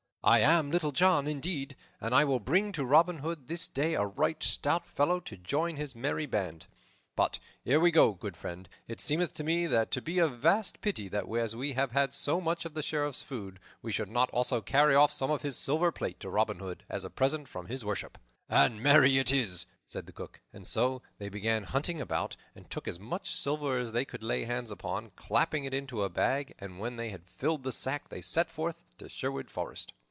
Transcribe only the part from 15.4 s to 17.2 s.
his silver plate to Robin Hood, as a